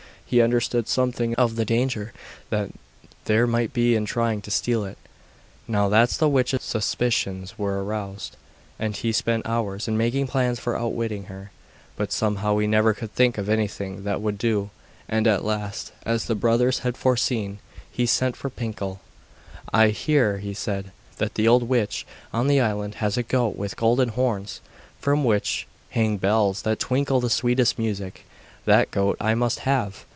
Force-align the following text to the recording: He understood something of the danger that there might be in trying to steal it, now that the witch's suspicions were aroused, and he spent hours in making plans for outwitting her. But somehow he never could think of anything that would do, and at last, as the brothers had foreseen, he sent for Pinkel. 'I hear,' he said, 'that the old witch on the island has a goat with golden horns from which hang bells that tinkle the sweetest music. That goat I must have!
He 0.31 0.39
understood 0.41 0.87
something 0.87 1.35
of 1.35 1.57
the 1.57 1.65
danger 1.65 2.13
that 2.51 2.69
there 3.25 3.45
might 3.45 3.73
be 3.73 3.97
in 3.97 4.05
trying 4.05 4.39
to 4.43 4.49
steal 4.49 4.85
it, 4.85 4.97
now 5.67 5.89
that 5.89 6.09
the 6.11 6.29
witch's 6.29 6.63
suspicions 6.63 7.59
were 7.59 7.83
aroused, 7.83 8.37
and 8.79 8.95
he 8.95 9.11
spent 9.11 9.45
hours 9.45 9.89
in 9.89 9.97
making 9.97 10.27
plans 10.27 10.57
for 10.57 10.79
outwitting 10.79 11.25
her. 11.25 11.51
But 11.97 12.13
somehow 12.13 12.59
he 12.59 12.65
never 12.65 12.93
could 12.93 13.13
think 13.13 13.37
of 13.37 13.49
anything 13.49 14.05
that 14.05 14.21
would 14.21 14.37
do, 14.37 14.69
and 15.09 15.27
at 15.27 15.43
last, 15.43 15.91
as 16.05 16.23
the 16.23 16.33
brothers 16.35 16.79
had 16.79 16.95
foreseen, 16.95 17.57
he 17.91 18.05
sent 18.05 18.37
for 18.37 18.49
Pinkel. 18.49 19.01
'I 19.73 19.89
hear,' 19.89 20.37
he 20.37 20.53
said, 20.53 20.93
'that 21.17 21.35
the 21.35 21.49
old 21.49 21.63
witch 21.63 22.07
on 22.31 22.47
the 22.47 22.61
island 22.61 22.95
has 23.03 23.17
a 23.17 23.23
goat 23.23 23.57
with 23.57 23.75
golden 23.75 24.07
horns 24.07 24.61
from 25.01 25.25
which 25.25 25.67
hang 25.89 26.15
bells 26.15 26.61
that 26.61 26.79
tinkle 26.79 27.19
the 27.19 27.29
sweetest 27.29 27.77
music. 27.77 28.25
That 28.63 28.91
goat 28.91 29.17
I 29.19 29.35
must 29.35 29.59
have! 29.67 30.05